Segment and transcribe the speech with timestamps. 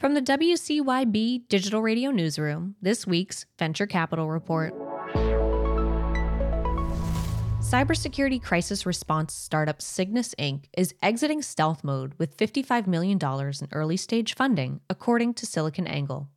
[0.00, 4.72] From the WCYB Digital Radio Newsroom, this week's Venture Capital Report.
[7.60, 10.64] Cybersecurity crisis response startup Cygnvs Inc.
[10.74, 16.28] is exiting stealth mode with $55 million in early stage funding, according to SiliconANGLE.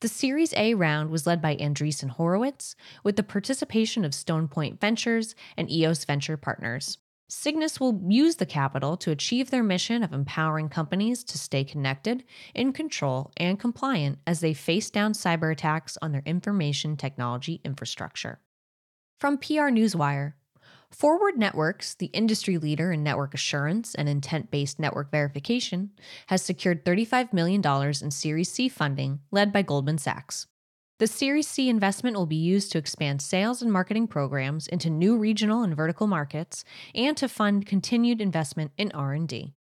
[0.00, 2.74] The Series A round was led by Andreessen Horowitz,
[3.04, 6.96] with the participation of StonePoint Ventures and EOS Venture Partners.
[7.30, 12.24] Cygnvs will use the capital to achieve their mission of empowering companies to stay connected,
[12.56, 18.40] in control, and compliant as they face down cyber attacks on their information technology infrastructure.
[19.20, 20.32] From PR Newswire,
[20.90, 25.90] Forward Networks, the industry leader in network assurance and intent based network verification,
[26.26, 27.62] has secured $35 million
[28.02, 30.48] in Series C funding led by Goldman Sachs.
[31.00, 35.16] The Series C investment will be used to expand sales and marketing programs into new
[35.16, 36.62] regional and vertical markets
[36.94, 39.54] and to fund continued investment in R&D.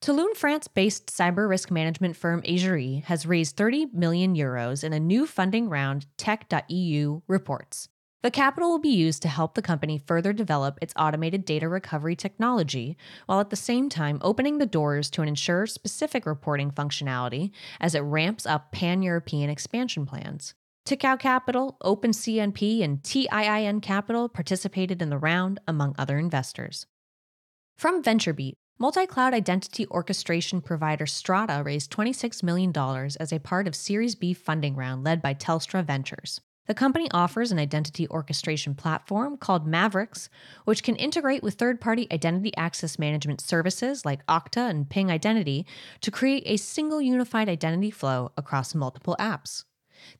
[0.00, 5.26] Toulon, France-based cyber risk management firm Egerie has raised 30 million euros in a new
[5.26, 7.90] funding round, Tech.eu reports.
[8.24, 12.16] The capital will be used to help the company further develop its automated data recovery
[12.16, 17.50] technology, while at the same time opening the doors to an insurer specific reporting functionality
[17.82, 20.54] as it ramps up pan European expansion plans.
[20.86, 26.86] Tikehau Capital, OpenCNP, and TIIN Capital participated in the round, among other investors.
[27.76, 32.72] From VentureBeat, multi cloud identity orchestration provider Strata raised $26 million
[33.20, 36.40] as a part of Series B funding round led by Telstra Ventures.
[36.66, 40.30] The company offers an identity orchestration platform called Maverics,
[40.64, 45.66] which can integrate with third party identity access management services like Okta and Ping Identity
[46.00, 49.64] to create a single unified identity flow across multiple apps.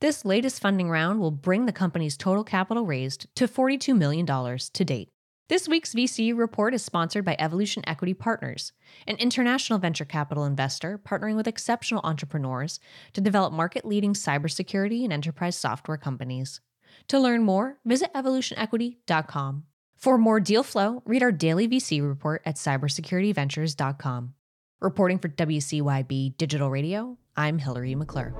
[0.00, 4.84] This latest funding round will bring the company's total capital raised to $42 million to
[4.84, 5.13] date.
[5.50, 8.72] This week's VC report is sponsored by Evolution Equity Partners,
[9.06, 12.80] an international venture capital investor partnering with exceptional entrepreneurs
[13.12, 16.62] to develop market leading cybersecurity and enterprise software companies.
[17.08, 19.64] To learn more, visit evolutionequity.com.
[19.96, 24.32] For more deal flow, read our daily VC report at cybersecurityventures.com.
[24.80, 28.32] Reporting for WCYB Digital Radio, I'm Hillary McClure.